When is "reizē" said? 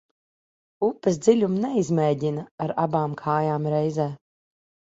3.75-4.09